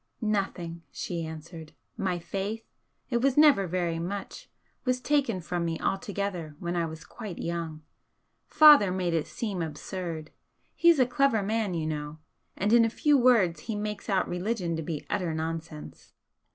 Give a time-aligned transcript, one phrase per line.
[0.33, 2.65] "Nothing," she answered "My faith
[3.11, 4.49] it was never very much,
[4.83, 7.83] was taken from me altogether when I was quite young.
[8.47, 10.31] Father made it seem absurd.
[10.75, 12.17] He's a clever man, you know
[12.57, 16.13] and in a few words he makes out religion to be utter nonsense."